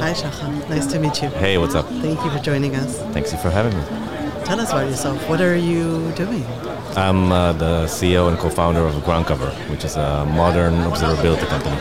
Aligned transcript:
Hi, 0.00 0.12
Shahar. 0.14 0.68
Nice 0.68 0.86
to 0.92 0.98
meet 0.98 1.22
you. 1.22 1.28
Hey, 1.28 1.58
what's 1.58 1.74
up? 1.74 1.86
Thank 1.86 2.22
you 2.24 2.30
for 2.30 2.38
joining 2.38 2.74
us. 2.76 2.98
Thanks 3.12 3.32
you 3.32 3.38
for 3.38 3.50
having 3.50 3.76
me. 3.78 3.84
Tell 4.44 4.58
us 4.60 4.70
about 4.70 4.86
yourself. 4.88 5.28
What 5.28 5.40
are 5.40 5.56
you 5.56 6.10
doing? 6.12 6.44
I'm 6.96 7.30
uh, 7.32 7.52
the 7.52 7.84
CEO 7.86 8.28
and 8.28 8.38
co-founder 8.38 8.80
of 8.80 8.94
GroundCover, 9.04 9.50
which 9.70 9.84
is 9.84 9.96
a 9.96 10.24
modern 10.26 10.74
observability 10.90 11.46
company. 11.46 11.76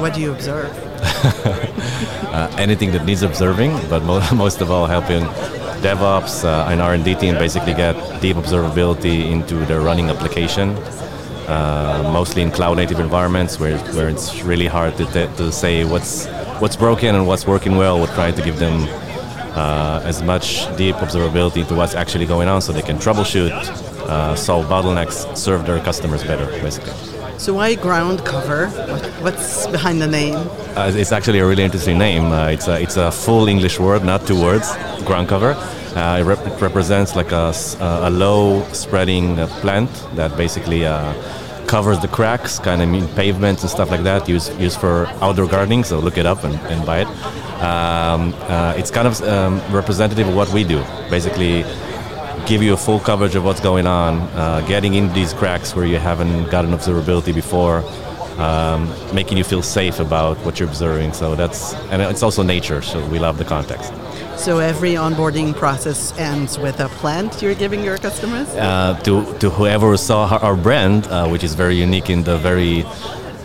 What 0.00 0.14
do 0.14 0.20
you 0.20 0.32
observe? 0.32 0.70
uh, 2.34 2.54
anything 2.58 2.92
that 2.92 3.04
needs 3.04 3.22
observing, 3.22 3.72
but 3.88 4.02
mo- 4.04 4.26
most 4.34 4.60
of 4.60 4.70
all 4.70 4.86
helping 4.86 5.22
DevOps 5.82 6.44
uh, 6.44 6.68
and 6.70 6.80
R&D 6.80 7.14
team 7.16 7.34
basically 7.34 7.74
get 7.74 7.94
deep 8.20 8.36
observability 8.36 9.30
into 9.30 9.54
their 9.66 9.80
running 9.80 10.10
application, 10.10 10.70
uh, 11.48 12.10
mostly 12.12 12.42
in 12.42 12.50
cloud-native 12.50 13.00
environments 13.00 13.58
where, 13.58 13.78
where 13.94 14.08
it's 14.08 14.42
really 14.42 14.66
hard 14.66 14.96
to, 14.96 15.04
t- 15.06 15.36
to 15.36 15.50
say 15.52 15.84
what's 15.84 16.26
what's 16.60 16.76
broken 16.76 17.14
and 17.14 17.26
what's 17.26 17.46
working 17.46 17.76
well. 17.76 18.00
We're 18.00 18.14
trying 18.14 18.34
to 18.34 18.42
give 18.42 18.58
them 18.58 18.86
uh, 19.56 20.02
as 20.04 20.22
much 20.22 20.66
deep 20.76 20.96
observability 20.96 21.58
into 21.58 21.74
what's 21.74 21.94
actually 21.94 22.26
going 22.26 22.48
on 22.48 22.60
so 22.62 22.72
they 22.72 22.82
can 22.82 22.96
troubleshoot, 22.98 23.50
uh, 23.50 24.34
solve 24.34 24.66
bottlenecks, 24.66 25.36
serve 25.36 25.66
their 25.66 25.80
customers 25.80 26.22
better, 26.24 26.46
basically. 26.60 26.92
So 27.38 27.54
why 27.54 27.76
ground 27.76 28.24
cover? 28.24 28.68
What's 29.22 29.66
behind 29.68 30.02
the 30.02 30.08
name? 30.08 30.34
Uh, 30.76 30.90
it's 30.94 31.12
actually 31.12 31.38
a 31.38 31.46
really 31.46 31.62
interesting 31.62 31.96
name. 31.96 32.32
Uh, 32.32 32.48
it's, 32.48 32.66
a, 32.66 32.80
it's 32.80 32.96
a 32.96 33.12
full 33.12 33.46
English 33.46 33.78
word, 33.78 34.04
not 34.04 34.26
two 34.26 34.40
words, 34.40 34.74
ground 35.04 35.28
cover. 35.28 35.52
Uh, 35.94 36.18
it, 36.20 36.24
rep- 36.24 36.60
represents 36.60 37.14
like 37.14 37.30
a, 37.32 37.52
a 37.80 38.10
low 38.10 38.64
spreading 38.72 39.38
uh, 39.38 39.46
plant 39.60 39.90
that 40.14 40.36
basically 40.36 40.84
uh, 40.84 41.12
covers 41.68 42.00
the 42.00 42.08
cracks, 42.08 42.58
kind 42.58 42.82
of 42.82 42.92
in 42.92 43.06
pavements 43.14 43.62
and 43.62 43.70
stuff 43.70 43.90
like 43.90 44.02
that, 44.02 44.28
used, 44.28 44.58
used 44.58 44.80
for 44.80 45.06
outdoor 45.20 45.46
gardening, 45.46 45.84
so 45.84 45.98
look 46.00 46.18
it 46.18 46.26
up 46.26 46.42
and, 46.42 46.54
and 46.72 46.84
buy 46.84 47.00
it. 47.02 47.08
Um, 47.62 48.34
uh, 48.48 48.74
it's 48.76 48.90
kind 48.90 49.06
of 49.06 49.20
um, 49.22 49.60
representative 49.70 50.26
of 50.26 50.34
what 50.34 50.48
we 50.52 50.64
do. 50.64 50.82
Basically, 51.10 51.64
give 52.46 52.62
you 52.62 52.72
a 52.72 52.76
full 52.76 52.98
coverage 52.98 53.34
of 53.34 53.44
what's 53.44 53.60
going 53.60 53.86
on, 53.86 54.20
uh, 54.34 54.64
getting 54.66 54.94
into 54.94 55.12
these 55.14 55.32
cracks 55.34 55.76
where 55.76 55.84
you 55.84 55.98
haven't 55.98 56.50
gotten 56.50 56.70
observability 56.70 57.34
before, 57.34 57.84
um, 58.38 58.88
making 59.14 59.38
you 59.38 59.44
feel 59.44 59.62
safe 59.62 60.00
about 60.00 60.36
what 60.38 60.58
you're 60.58 60.68
observing. 60.68 61.12
So 61.12 61.34
that's, 61.34 61.74
and 61.90 62.00
it's 62.02 62.22
also 62.22 62.42
nature, 62.42 62.82
so 62.82 63.04
we 63.08 63.18
love 63.18 63.38
the 63.38 63.44
context. 63.44 63.92
So 64.36 64.60
every 64.60 64.92
onboarding 64.92 65.54
process 65.56 66.16
ends 66.16 66.58
with 66.58 66.78
a 66.78 66.88
plant 66.88 67.42
you're 67.42 67.56
giving 67.56 67.82
your 67.82 67.98
customers? 67.98 68.48
Uh, 68.50 68.98
to, 69.02 69.36
to 69.38 69.50
whoever 69.50 69.96
saw 69.96 70.38
our 70.40 70.56
brand, 70.56 71.08
uh, 71.08 71.28
which 71.28 71.42
is 71.42 71.54
very 71.54 71.74
unique 71.74 72.08
in 72.08 72.22
the 72.22 72.38
very 72.38 72.84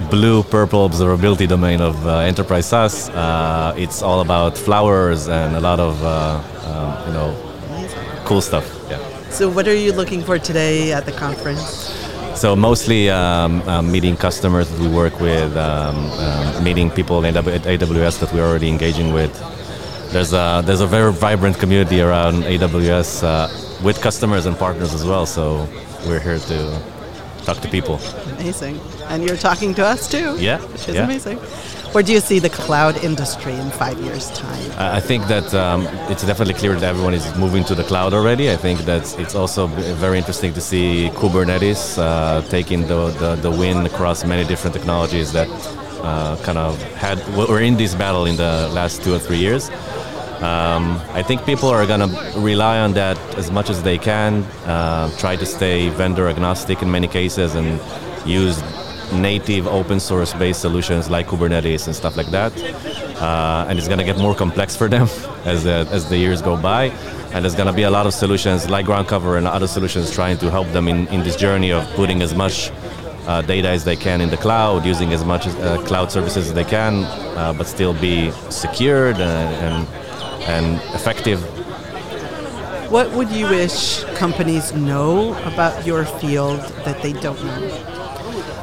blue 0.09 0.43
purple 0.43 0.87
observability 0.87 1.47
domain 1.47 1.81
of 1.81 1.95
uh, 2.05 2.19
enterprise 2.19 2.67
SaaS, 2.67 3.09
uh, 3.09 3.73
it's 3.75 4.03
all 4.03 4.21
about 4.21 4.55
flowers 4.55 5.27
and 5.27 5.55
a 5.55 5.59
lot 5.59 5.79
of 5.79 6.03
uh, 6.03 6.41
um, 6.67 7.07
you 7.07 7.13
know 7.13 8.23
cool 8.25 8.41
stuff. 8.41 8.65
Yeah. 8.89 8.99
So 9.29 9.49
what 9.49 9.67
are 9.67 9.75
you 9.75 9.93
looking 9.93 10.21
for 10.21 10.37
today 10.37 10.93
at 10.93 11.05
the 11.05 11.11
conference? 11.11 12.02
So 12.43 12.57
mostly 12.57 13.09
um, 13.09 13.61
um, 13.69 13.89
meeting 13.89 14.17
customers 14.17 14.69
that 14.69 14.77
we 14.77 14.89
work 14.89 15.21
with, 15.21 15.55
um, 15.55 15.95
um 15.95 16.61
meeting 16.61 16.91
people 16.91 17.23
in 17.23 17.35
AWS 17.35 18.19
that 18.19 18.33
we're 18.33 18.45
already 18.45 18.67
engaging 18.67 19.13
with. 19.13 19.31
There's 20.11 20.33
a 20.33 20.61
there's 20.65 20.81
a 20.81 20.85
very 20.97 21.13
vibrant 21.13 21.57
community 21.57 22.01
around 22.01 22.43
AWS 22.43 23.23
uh, 23.23 23.47
with 23.81 24.01
customers 24.01 24.45
and 24.45 24.57
partners 24.57 24.93
as 24.93 25.05
well. 25.05 25.25
So 25.25 25.69
we're 26.05 26.19
here 26.19 26.39
to 26.51 26.59
talk 27.45 27.59
to 27.61 27.69
people. 27.69 27.95
Amazing. 28.39 28.77
And 29.07 29.23
you're 29.23 29.37
talking 29.49 29.73
to 29.75 29.85
us 29.85 30.11
too. 30.11 30.35
Yeah. 30.37 30.59
Which 30.73 30.89
is 30.89 30.95
yeah. 30.95 31.05
amazing. 31.05 31.39
Where 31.93 32.01
do 32.01 32.11
you 32.11 32.21
see 32.21 32.39
the 32.39 32.49
cloud 32.49 32.97
industry 33.03 33.53
in 33.53 33.69
five 33.69 33.99
years' 33.99 34.31
time? 34.31 34.71
I 34.79 34.99
think 34.99 35.27
that 35.27 35.53
um, 35.53 35.85
it's 36.09 36.25
definitely 36.25 36.55
clear 36.55 36.73
that 36.73 36.83
everyone 36.83 37.13
is 37.13 37.23
moving 37.37 37.63
to 37.65 37.75
the 37.75 37.83
cloud 37.83 38.15
already. 38.15 38.49
I 38.51 38.57
think 38.57 38.79
that 38.85 39.03
it's 39.19 39.35
also 39.35 39.67
very 39.67 40.17
interesting 40.17 40.53
to 40.55 40.61
see 40.61 41.11
Kubernetes 41.13 41.99
uh, 41.99 42.41
taking 42.49 42.87
the, 42.87 43.11
the, 43.19 43.35
the, 43.35 43.51
win 43.51 43.85
across 43.85 44.25
many 44.25 44.43
different 44.43 44.75
technologies 44.75 45.33
that 45.33 45.47
uh, 46.01 46.35
kind 46.41 46.57
of 46.57 46.81
had 46.93 47.19
were 47.37 47.61
in 47.61 47.77
this 47.77 47.93
battle 47.93 48.25
in 48.25 48.37
the 48.37 48.71
last 48.73 49.03
two 49.03 49.13
or 49.13 49.19
three 49.19 49.37
years. 49.37 49.69
Um, 50.41 50.99
I 51.13 51.21
think 51.21 51.45
people 51.45 51.69
are 51.69 51.85
going 51.85 52.09
to 52.09 52.39
rely 52.39 52.79
on 52.79 52.93
that 52.93 53.19
as 53.37 53.51
much 53.51 53.69
as 53.69 53.83
they 53.83 53.99
can, 53.99 54.41
uh, 54.65 55.15
try 55.19 55.35
to 55.35 55.45
stay 55.45 55.89
vendor 55.89 56.27
agnostic 56.27 56.81
in 56.81 56.89
many 56.89 57.07
cases, 57.07 57.53
and 57.53 57.79
use 58.25 58.63
native 59.13 59.67
open 59.67 59.99
source 59.99 60.33
based 60.33 60.61
solutions 60.61 61.09
like 61.09 61.27
Kubernetes 61.27 61.87
and 61.87 61.95
stuff 61.95 62.15
like 62.15 62.27
that. 62.27 62.51
Uh, 63.21 63.65
and 63.67 63.77
it's 63.77 63.87
going 63.87 63.99
to 63.99 64.05
get 64.05 64.17
more 64.17 64.35
complex 64.35 64.75
for 64.75 64.87
them 64.87 65.03
as 65.45 65.63
the, 65.63 65.87
as 65.91 66.09
the 66.09 66.17
years 66.17 66.41
go 66.41 66.55
by. 66.55 66.85
And 67.33 67.43
there's 67.43 67.55
going 67.55 67.67
to 67.67 67.73
be 67.73 67.83
a 67.83 67.89
lot 67.89 68.05
of 68.05 68.13
solutions 68.13 68.69
like 68.69 68.85
GroundCover 68.85 69.37
and 69.37 69.47
other 69.47 69.67
solutions 69.67 70.11
trying 70.11 70.37
to 70.37 70.51
help 70.51 70.67
them 70.71 70.87
in, 70.87 71.07
in 71.07 71.23
this 71.23 71.35
journey 71.35 71.71
of 71.71 71.87
putting 71.95 72.21
as 72.21 72.35
much 72.35 72.71
uh, 73.25 73.41
data 73.41 73.69
as 73.69 73.83
they 73.83 73.95
can 73.95 74.21
in 74.21 74.29
the 74.29 74.37
cloud, 74.37 74.85
using 74.85 75.13
as 75.13 75.23
much 75.23 75.47
uh, 75.47 75.81
cloud 75.83 76.11
services 76.11 76.47
as 76.47 76.53
they 76.53 76.63
can, 76.63 77.03
uh, 77.37 77.53
but 77.57 77.65
still 77.65 77.93
be 77.93 78.31
secured 78.49 79.15
and, 79.15 79.87
and, 79.87 79.87
and 80.43 80.95
effective 80.95 81.41
what 82.93 83.09
would 83.13 83.31
you 83.31 83.49
wish 83.49 84.03
companies 84.13 84.71
know 84.73 85.33
about 85.51 85.83
your 85.83 86.05
field 86.05 86.59
that 86.85 87.01
they 87.01 87.11
don't 87.11 87.43
know? 87.43 88.02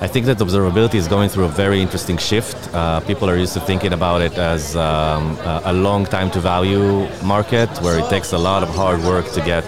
I 0.03 0.07
think 0.07 0.25
that 0.27 0.39
observability 0.39 0.95
is 0.95 1.07
going 1.07 1.29
through 1.29 1.45
a 1.45 1.49
very 1.49 1.83
interesting 1.83 2.17
shift. 2.17 2.57
Uh, 2.73 3.01
people 3.01 3.29
are 3.29 3.37
used 3.37 3.53
to 3.53 3.61
thinking 3.61 3.93
about 3.93 4.23
it 4.23 4.33
as 4.39 4.75
um, 4.75 5.37
a 5.65 5.75
long 5.75 6.07
time 6.07 6.31
to 6.31 6.41
value 6.41 7.07
market 7.23 7.69
where 7.83 7.99
it 7.99 8.09
takes 8.09 8.33
a 8.33 8.39
lot 8.39 8.63
of 8.63 8.71
hard 8.71 9.01
work 9.01 9.31
to 9.33 9.43
get 9.43 9.65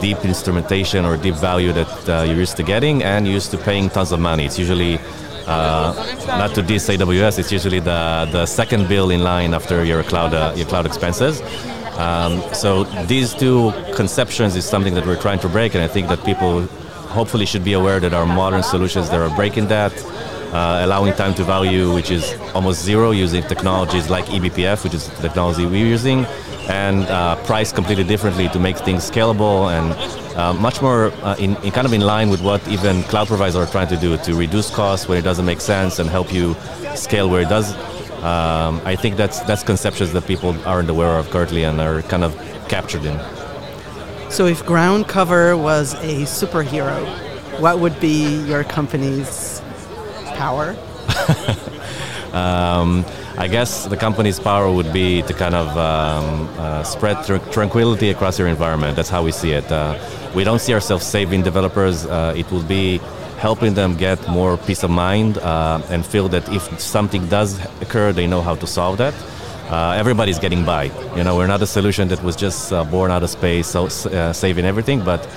deep 0.00 0.24
instrumentation 0.24 1.04
or 1.04 1.16
deep 1.16 1.36
value 1.36 1.72
that 1.72 2.08
uh, 2.08 2.24
you're 2.24 2.38
used 2.38 2.56
to 2.56 2.64
getting 2.64 3.04
and 3.04 3.28
used 3.28 3.52
to 3.52 3.58
paying 3.58 3.88
tons 3.88 4.10
of 4.10 4.18
money. 4.18 4.46
It's 4.46 4.58
usually 4.58 4.98
uh, 5.46 5.94
not 6.26 6.52
to 6.56 6.62
diss 6.62 6.88
AWS, 6.88 7.38
it's 7.38 7.52
usually 7.52 7.78
the, 7.78 8.28
the 8.32 8.46
second 8.46 8.88
bill 8.88 9.10
in 9.10 9.22
line 9.22 9.54
after 9.54 9.84
your 9.84 10.02
cloud, 10.02 10.34
uh, 10.34 10.54
your 10.56 10.66
cloud 10.66 10.86
expenses. 10.86 11.40
Um, 11.98 12.42
so 12.52 12.82
these 13.06 13.32
two 13.32 13.72
conceptions 13.94 14.56
is 14.56 14.64
something 14.64 14.94
that 14.94 15.06
we're 15.06 15.20
trying 15.20 15.38
to 15.40 15.48
break, 15.48 15.74
and 15.74 15.84
I 15.84 15.88
think 15.88 16.08
that 16.08 16.24
people 16.24 16.66
hopefully 17.10 17.46
should 17.46 17.64
be 17.64 17.72
aware 17.72 18.00
that 18.00 18.14
our 18.14 18.26
modern 18.26 18.62
solutions 18.62 19.10
that 19.10 19.20
are 19.20 19.34
breaking 19.36 19.68
that, 19.68 19.92
uh, 20.52 20.80
allowing 20.82 21.12
time 21.14 21.34
to 21.34 21.44
value, 21.44 21.92
which 21.92 22.10
is 22.10 22.34
almost 22.54 22.82
zero, 22.82 23.10
using 23.10 23.42
technologies 23.42 24.08
like 24.08 24.24
eBPF, 24.26 24.84
which 24.84 24.94
is 24.94 25.08
the 25.08 25.28
technology 25.28 25.66
we're 25.66 25.86
using, 25.86 26.24
and 26.68 27.04
uh, 27.06 27.36
price 27.44 27.72
completely 27.72 28.04
differently 28.04 28.48
to 28.48 28.58
make 28.58 28.78
things 28.78 29.10
scalable 29.10 29.70
and 29.76 29.92
uh, 30.36 30.52
much 30.54 30.80
more 30.80 31.12
uh, 31.22 31.36
in, 31.38 31.56
in, 31.64 31.70
kind 31.72 31.86
of 31.86 31.92
in 31.92 32.00
line 32.00 32.30
with 32.30 32.40
what 32.42 32.66
even 32.68 33.02
cloud 33.04 33.26
providers 33.26 33.56
are 33.56 33.66
trying 33.66 33.88
to 33.88 33.96
do 33.96 34.16
to 34.18 34.34
reduce 34.34 34.70
costs 34.70 35.08
where 35.08 35.18
it 35.18 35.24
doesn't 35.24 35.44
make 35.44 35.60
sense 35.60 35.98
and 35.98 36.08
help 36.08 36.32
you 36.32 36.54
scale 36.94 37.28
where 37.28 37.42
it 37.42 37.48
does. 37.48 37.74
Um, 38.22 38.80
I 38.84 38.96
think 38.96 39.16
that's 39.16 39.40
that's 39.40 39.62
conceptions 39.62 40.12
that 40.12 40.26
people 40.26 40.54
aren't 40.66 40.90
aware 40.90 41.18
of 41.18 41.30
currently 41.30 41.64
and 41.64 41.80
are 41.80 42.02
kind 42.02 42.22
of 42.22 42.36
captured 42.68 43.04
in. 43.04 43.39
So, 44.30 44.46
if 44.46 44.64
ground 44.64 45.08
cover 45.08 45.56
was 45.56 45.94
a 45.94 46.22
superhero, 46.22 47.04
what 47.58 47.80
would 47.80 47.98
be 47.98 48.36
your 48.46 48.62
company's 48.62 49.60
power? 50.36 50.76
um, 52.32 53.04
I 53.36 53.48
guess 53.50 53.86
the 53.86 53.96
company's 53.96 54.38
power 54.38 54.70
would 54.72 54.92
be 54.92 55.22
to 55.22 55.34
kind 55.34 55.56
of 55.56 55.68
um, 55.76 56.48
uh, 56.60 56.84
spread 56.84 57.26
tr- 57.26 57.50
tranquility 57.50 58.10
across 58.10 58.38
your 58.38 58.46
environment. 58.46 58.94
That's 58.94 59.08
how 59.08 59.24
we 59.24 59.32
see 59.32 59.50
it. 59.50 59.70
Uh, 59.70 59.98
we 60.32 60.44
don't 60.44 60.60
see 60.60 60.74
ourselves 60.74 61.04
saving 61.04 61.42
developers. 61.42 62.06
Uh, 62.06 62.32
it 62.36 62.48
will 62.52 62.62
be 62.62 62.98
helping 63.38 63.74
them 63.74 63.96
get 63.96 64.28
more 64.28 64.56
peace 64.58 64.84
of 64.84 64.90
mind 64.90 65.38
uh, 65.38 65.82
and 65.90 66.06
feel 66.06 66.28
that 66.28 66.48
if 66.50 66.80
something 66.80 67.26
does 67.26 67.58
occur, 67.82 68.12
they 68.12 68.28
know 68.28 68.42
how 68.42 68.54
to 68.54 68.66
solve 68.66 68.98
that 68.98 69.14
uh, 69.70 69.92
everybody's 69.92 70.38
getting 70.38 70.64
by. 70.64 70.84
You 71.16 71.24
know, 71.24 71.36
we're 71.36 71.46
not 71.46 71.62
a 71.62 71.66
solution 71.66 72.08
that 72.08 72.22
was 72.22 72.36
just 72.36 72.72
uh, 72.72 72.84
born 72.84 73.10
out 73.10 73.22
of 73.22 73.30
space, 73.30 73.68
so, 73.68 73.86
uh, 73.86 74.32
saving 74.32 74.64
everything, 74.64 75.04
but 75.04 75.28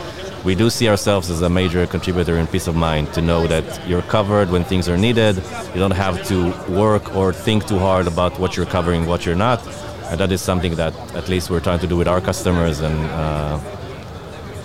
we 0.44 0.56
do 0.56 0.69
see 0.69 0.89
ourselves 0.89 1.30
as 1.30 1.41
a 1.41 1.50
major 1.50 1.85
contributor 1.88 2.38
in 2.38 2.47
peace 2.47 2.68
of 2.68 2.75
mind 2.75 3.13
to 3.13 3.21
know 3.21 3.47
that 3.47 3.88
you're 3.88 4.01
covered 4.01 4.50
when 4.50 4.63
things 4.63 4.89
are 4.89 4.97
needed. 4.97 5.38
You 5.74 5.80
don't 5.80 5.91
have 5.91 6.21
to 6.27 6.51
work 6.69 7.15
or 7.15 7.31
think 7.31 7.65
too 7.65 7.80
hard 7.80 8.07
about 8.07 8.38
what 8.39 8.57
you're 8.57 8.65
covering, 8.65 9.06
what 9.06 9.25
you're 9.25 9.35
not. 9.35 9.65
And 10.09 10.19
that 10.19 10.31
is 10.31 10.41
something 10.41 10.75
that 10.75 10.94
at 11.15 11.29
least 11.29 11.50
we're 11.50 11.62
trying 11.62 11.79
to 11.79 11.88
do 11.88 11.95
with 11.95 12.07
our 12.07 12.19
customers 12.19 12.81
and 12.81 13.00
uh, 13.12 13.59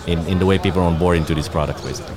in, 0.09 0.19
in 0.27 0.39
the 0.39 0.47
way 0.47 0.59
people 0.59 0.83
are 0.83 1.15
into 1.15 1.35
these 1.35 1.49
products, 1.49 1.83
basically. 1.83 2.17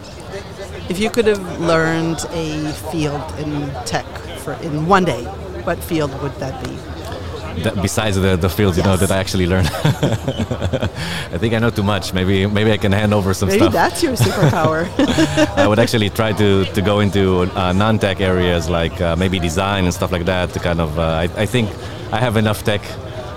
If 0.90 1.00
you 1.00 1.10
could 1.10 1.28
have 1.28 1.60
learned 1.60 2.26
a 2.32 2.72
field 2.92 3.22
in 3.38 3.70
tech 3.86 4.08
for 4.40 4.54
in 4.54 4.88
one 4.88 5.06
day, 5.06 5.24
what 5.64 5.78
field 5.84 6.20
would 6.24 6.34
that 6.36 6.64
be? 6.66 6.91
That 7.64 7.76
besides 7.82 8.16
the, 8.20 8.36
the 8.36 8.50
fields, 8.50 8.78
you 8.78 8.84
know, 8.84 8.98
that 8.98 9.12
I 9.12 9.18
actually 9.18 9.48
learn. 9.48 9.66
I 11.34 11.38
think 11.38 11.54
I 11.54 11.60
know 11.60 11.70
too 11.70 11.84
much. 11.84 12.14
Maybe 12.14 12.46
maybe 12.48 12.72
I 12.72 12.78
can 12.78 12.92
hand 12.92 13.14
over 13.14 13.34
some 13.34 13.50
Maybe 13.50 13.60
stuff. 13.62 13.74
that's 13.74 14.02
your 14.04 14.14
superpower. 14.14 14.88
I 15.58 15.68
would 15.68 15.80
actually 15.80 16.10
try 16.10 16.34
to, 16.34 16.66
to 16.66 16.82
go 16.82 17.00
into 17.00 17.42
uh, 17.58 17.74
non-tech 17.74 18.20
areas 18.22 18.70
like 18.70 19.00
uh, 19.02 19.16
maybe 19.16 19.40
design 19.40 19.86
and 19.86 19.94
stuff 19.94 20.12
like 20.12 20.26
that 20.26 20.50
to 20.54 20.60
kind 20.60 20.80
of. 20.82 20.98
Uh, 20.98 21.04
I, 21.04 21.44
I 21.44 21.46
think 21.46 21.70
I 22.12 22.20
have 22.20 22.38
enough 22.38 22.64
tech. 22.64 22.82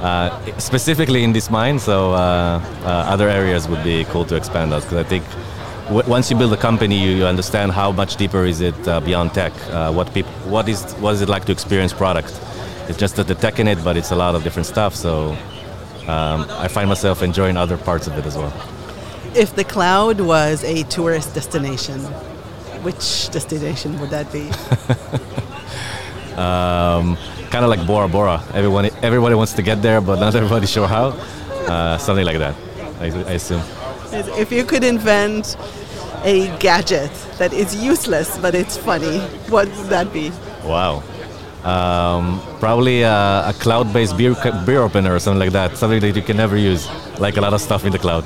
Uh, 0.03 0.29
specifically 0.59 1.25
in 1.25 1.33
this 1.33 1.49
mine, 1.51 1.79
so 1.79 2.13
uh, 2.13 2.61
uh, 2.83 2.89
other 3.15 3.27
areas 3.31 3.67
would 3.69 3.83
be 3.83 4.05
cool 4.13 4.25
to 4.27 4.37
expand 4.37 4.71
on 4.75 4.81
because 4.83 4.99
I 4.99 5.03
think 5.03 5.25
w- 5.89 6.07
once 6.07 6.31
you 6.31 6.37
build 6.37 6.53
a 6.53 6.59
company, 6.59 6.99
you, 7.03 7.13
you 7.17 7.25
understand 7.25 7.73
how 7.73 7.91
much 7.91 8.17
deeper 8.17 8.45
is 8.45 8.61
it 8.61 8.77
uh, 8.87 9.01
beyond 9.01 9.33
tech. 9.33 9.55
Uh, 9.71 9.91
what 9.93 10.13
peop- 10.13 10.27
what 10.47 10.69
is 10.69 10.93
what 11.01 11.15
is 11.15 11.23
it 11.23 11.31
like 11.31 11.47
to 11.47 11.53
experience 11.53 11.95
product? 11.95 12.39
It's 12.89 12.99
just 12.99 13.17
that 13.17 13.27
the 13.27 13.35
tech 13.35 13.59
in 13.59 13.69
it, 13.69 13.83
but 13.83 13.97
it's 13.97 14.11
a 14.11 14.17
lot 14.17 14.35
of 14.35 14.43
different 14.43 14.67
stuff. 14.67 14.95
So 14.95 15.37
um, 16.07 16.47
I 16.51 16.69
find 16.69 16.89
myself 16.89 17.23
enjoying 17.23 17.57
other 17.57 17.77
parts 17.79 18.07
of 18.07 18.17
it 18.19 18.27
as 18.27 18.37
well. 18.37 18.53
if 19.35 19.55
the 19.57 19.65
cloud 19.65 20.21
was 20.21 20.63
a 20.65 20.85
tourist 20.85 21.35
destination, 21.35 22.01
which 22.85 23.31
destination 23.31 23.99
would 24.01 24.11
that 24.11 24.31
be? 24.33 24.49
um, 26.37 27.17
kind 27.51 27.65
of 27.65 27.71
like 27.71 27.87
Bora 27.87 28.09
Bora. 28.09 28.43
Everyone, 28.53 28.87
everybody 29.03 29.35
wants 29.35 29.55
to 29.55 29.63
get 29.63 29.83
there, 29.83 30.01
but 30.01 30.21
not 30.21 30.35
everybody's 30.35 30.71
sure 30.71 30.87
how. 30.87 31.17
Uh, 31.67 31.97
something 31.99 32.27
like 32.27 32.39
that, 32.39 32.55
I, 33.01 33.07
I 33.07 33.33
assume. 33.33 33.63
If 34.13 34.53
you 34.53 34.65
could 34.65 34.85
invent 34.85 35.57
a 36.25 36.55
gadget 36.59 37.11
that 37.39 37.53
is 37.53 37.75
useless 37.75 38.39
but 38.39 38.55
it's 38.55 38.77
funny, 38.77 39.19
what 39.49 39.69
would 39.69 39.87
that 39.87 40.13
be? 40.13 40.31
Wow. 40.65 41.03
Um, 41.65 42.43
probably 42.61 43.03
a, 43.03 43.49
a 43.49 43.55
cloud-based 43.59 44.19
beer 44.19 44.35
beer 44.67 44.83
opener 44.83 45.15
or 45.15 45.19
something 45.19 45.41
like 45.41 45.53
that. 45.53 45.77
Something 45.77 46.01
that 46.01 46.15
you 46.15 46.23
can 46.23 46.37
never 46.37 46.57
use, 46.57 46.87
like 47.19 47.39
a 47.39 47.41
lot 47.41 47.55
of 47.55 47.61
stuff 47.61 47.87
in 47.87 47.93
the 47.93 47.99
cloud. 47.99 48.25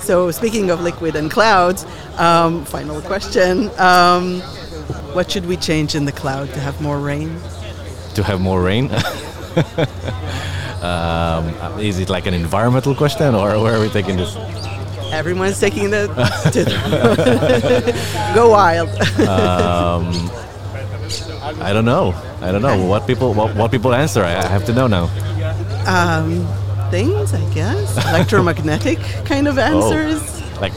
So, 0.00 0.30
speaking 0.32 0.70
of 0.70 0.80
liquid 0.80 1.14
and 1.14 1.30
clouds, 1.30 1.86
um, 2.18 2.64
final 2.64 3.00
question. 3.00 3.70
Um, 3.78 4.40
what 5.14 5.30
should 5.30 5.46
we 5.46 5.56
change 5.56 5.94
in 5.94 6.04
the 6.04 6.12
cloud 6.12 6.52
to 6.54 6.60
have 6.60 6.80
more 6.80 6.98
rain? 6.98 7.38
To 8.14 8.24
have 8.24 8.40
more 8.40 8.60
rain. 8.60 8.90
um, 10.82 11.78
is 11.78 12.00
it 12.00 12.08
like 12.08 12.26
an 12.26 12.34
environmental 12.34 12.94
question, 12.94 13.36
or 13.36 13.62
where 13.62 13.76
are 13.76 13.80
we 13.80 13.88
taking 13.88 14.16
this? 14.16 14.34
Everyone's 15.12 15.60
taking 15.60 15.90
the. 15.90 16.06
go 18.34 18.50
wild. 18.50 18.88
I 21.58 21.72
don't 21.72 21.84
know. 21.84 22.14
I 22.40 22.52
don't 22.52 22.62
know 22.62 22.84
what 22.86 23.06
people 23.06 23.34
what, 23.34 23.54
what 23.56 23.70
people 23.70 23.92
answer. 23.94 24.22
I, 24.22 24.36
I 24.36 24.46
have 24.46 24.64
to 24.66 24.72
know 24.72 24.86
now. 24.86 25.04
um, 25.86 26.46
things, 26.90 27.32
I 27.34 27.54
guess. 27.54 27.96
Electromagnetic 28.08 28.98
kind 29.24 29.48
of 29.48 29.58
answers. 29.58 30.20
Like, 30.60 30.72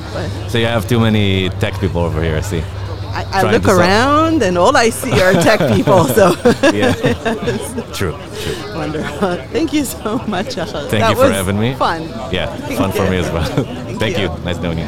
so 0.50 0.58
you 0.58 0.66
have 0.66 0.88
too 0.88 1.00
many 1.00 1.50
tech 1.60 1.74
people 1.80 2.02
over 2.02 2.22
here. 2.24 2.38
I 2.38 2.42
see. 2.42 2.62
I, 3.16 3.26
I 3.32 3.52
look 3.52 3.68
around 3.68 4.42
and 4.42 4.58
all 4.58 4.76
I 4.76 4.90
see 4.90 5.12
are 5.22 5.34
tech 5.34 5.60
people. 5.76 6.06
So 6.06 6.34
Yeah. 6.74 6.94
True. 7.94 8.18
True. 8.42 8.76
wonderful. 8.76 9.36
Thank 9.52 9.72
you 9.74 9.84
so 9.86 10.18
much. 10.28 10.56
Thank 10.56 10.90
Thank 10.90 11.10
you 11.10 11.16
for 11.16 11.30
having 11.32 11.60
me. 11.60 11.76
Fun. 11.76 12.04
Yeah. 12.32 12.48
Fun 12.76 12.92
for 12.92 13.08
me 13.10 13.18
as 13.18 13.30
well. 13.32 13.46
Thank 14.00 14.18
you. 14.18 14.30
you. 14.32 14.38
Nice 14.44 14.58
knowing 14.58 14.80
you. 14.80 14.86